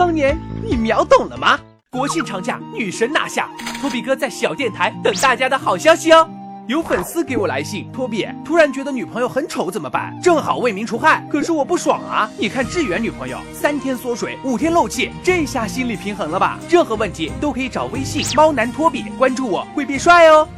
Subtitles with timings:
[0.00, 0.34] 桑年，
[0.66, 1.60] 你秒懂了吗？
[1.90, 3.50] 国庆长假女神拿下，
[3.82, 6.26] 托比哥在小电台等大家的好消息哦。
[6.66, 10.18] 有粉丝给我来信，托比突然觉得女朋友很丑怎么办？
[10.22, 12.30] 正好为民除害，可是我不爽啊！
[12.38, 16.58] 你看志远女朋友三天缩水，五天漏气，这下心理平衡了吧？
[16.70, 20.48] 任何问题都可以找微信猫男托比，关注我会变帅哦。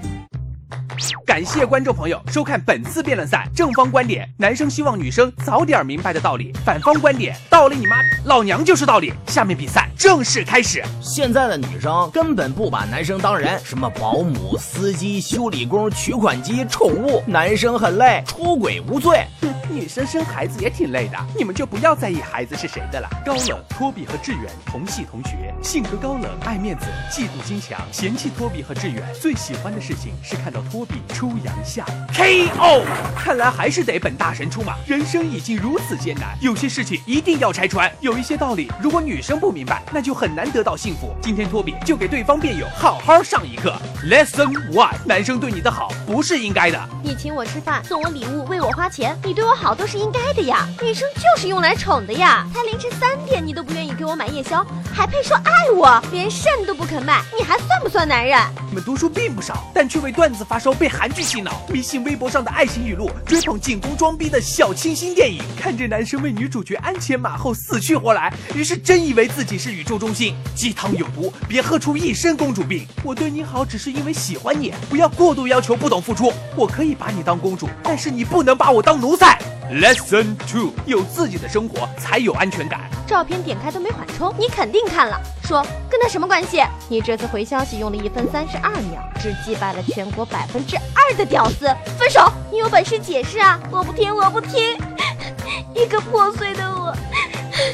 [1.27, 3.49] 感谢观众朋友收看本次辩论赛。
[3.55, 9.13] 正方观点，男生希望女生早点明白的道理；反方观点，道理你妈，老娘就是道理。
[9.27, 10.83] 下面比赛正式开始。
[11.01, 19.25] 现在的女生根本不把男生当人，什么保姆、司机、修理工、取款机、宠物，男生很累，出轨无罪。
[19.41, 23.09] 哼，女生生孩子也挺累的，你们就不要在意孩子是谁的了。
[23.25, 29.03] 高冷，托比和志远同系同学，性格高冷，爱面子，嫉妒心强，嫌弃托比和志远。
[29.21, 31.87] 最喜欢的事情是看到托比出洋相。
[32.15, 32.85] K.O.
[33.17, 34.75] 看来还是得本大神出马。
[34.87, 41.15] 人生已经如此艰难，有些事情一定要拆穿，有一些道理，如果女生不明白，那就很难得到幸福。
[41.23, 43.75] 今天托比就给对方辩友好好上一课。
[44.05, 46.89] Lesson One：男生对你的好不是应该的。
[47.03, 50.67] 你请我吃饭，送我礼物，为我花钱，你对我好都是应该的呀。
[50.81, 52.47] 女生就是用来宠的呀。
[52.53, 56.01] 才凌晨三点，你都不愿意给我买夜宵，还配说爱我？
[56.13, 58.39] 连肾都不肯卖，你还算不算男人？
[58.69, 70.35] 你们读书并不少，但却为段子发烧，被韩剧洗脑，迷信微博上的爱情语录，追捧进攻装逼的小清新电影，看着男生为女主角鞍前马后，死去活来，于是真以为自己是宇宙中心。
[70.55, 72.87] 鸡汤有毒，别喝出一身公主病。
[73.03, 76.33] 我对你好只是因为喜欢你，不要过度要求，不懂付出。
[76.55, 79.39] 我可以把你当公主，但是你不能把我当奴才。
[79.71, 82.91] Lesson two：有自己的生活才有安全感。
[83.13, 85.21] 照片点开都没缓冲，你肯定看了。
[85.45, 86.65] 说跟他什么关系？
[86.89, 91.67] 你这次回消息用了一分三十二秒，只击败了全国百分之二的屌丝。
[91.99, 93.61] 分手，你有本事解释啊！
[93.71, 94.79] 我不听，我不听。
[95.77, 96.97] 一个破碎的我。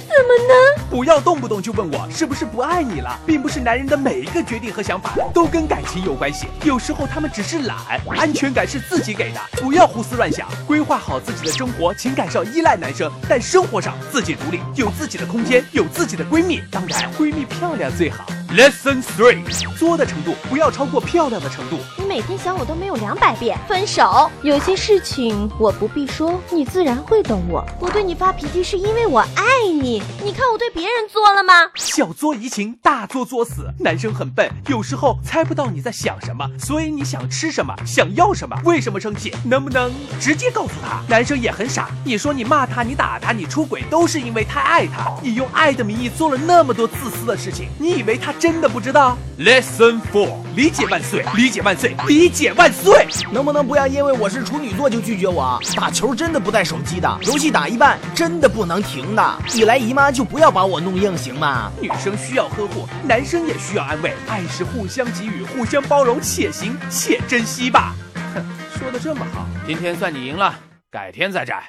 [0.01, 0.85] 怎么呢？
[0.91, 7.77] 不要动不动就问我是不是不爱你了，并不是男人的每一个决定和想法都跟感情有关系，有时候他们只是懒，
[8.17, 18.27] 安全感是自己给的，不要胡思乱想，规划好自己的生活，情感上依赖男生，但生活上自己独立，有自己的空间，有自己的闺蜜，当然闺蜜漂亮最好。
[18.49, 19.45] Lesson three，
[19.77, 21.79] 作的程度不要超过漂亮的程度。
[22.09, 23.59] 你每天想我都没有两百遍。
[23.69, 27.63] 分手，有些事情我不必说，你自然会懂我。
[27.79, 30.03] 我对你发脾气是因为我爱你。
[30.25, 31.53] 你看我对别人作了吗？
[31.75, 33.71] 小作怡情，大作作死。
[33.81, 41.03] 男生很笨，有时候猜不到你在想什么，所以你想吃什么，想要什么，为什么生气，能不能直接告诉他？
[41.09, 45.13] 男生也很傻，你说你骂他，你打他，你出轨，都是因为太爱他。
[45.23, 48.33] 你用爱的名义做了那么多自私的事情，你以为他？
[48.39, 49.19] 真的不知道。
[49.39, 53.07] Lesson four，理解万岁，理解万岁，理解万岁。
[53.33, 55.59] 能不能不要因为我是处女座就拒绝我？
[55.77, 59.39] 打球真的不带手机的，游戏打一半真的不能停的。
[59.53, 61.71] 你来姨妈就不要把我弄硬，行吗？
[61.81, 67.95] 女生需要呵护，男生也需要安慰，爱是互相给予，互相包容，且行且珍惜吧。
[68.35, 68.45] 哼，
[68.79, 70.55] 说的这么好，今天算你赢了，
[70.91, 71.63] 改天再战。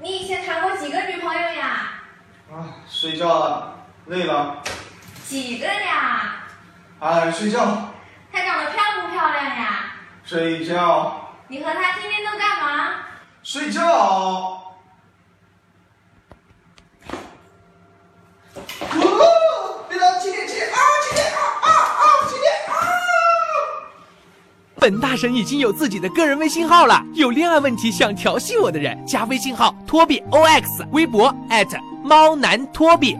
[0.00, 1.92] 你以前谈过几个女朋友呀？
[2.52, 3.74] 啊，睡觉了，
[4.06, 4.62] 累了。
[5.26, 6.44] 几个呀？
[7.00, 7.90] 哎，睡觉。
[10.26, 11.30] 睡觉。
[11.46, 12.96] 你和他天天都干嘛？
[13.44, 14.60] 睡觉。
[19.88, 20.66] 别打，七点七啊，
[21.62, 22.74] 啊啊啊，啊！
[24.80, 31.32] 本大神已经有自己的个人微信号了，有恋爱问题想调戏我的人，加微信号托比 ox，微博
[32.02, 33.16] 猫男托比。